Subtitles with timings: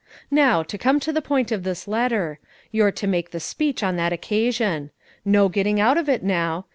[0.31, 2.39] Now, to come to the point of this letter,
[2.71, 4.89] you're to make the speech on that occasion.
[5.23, 6.65] No getting out of it now!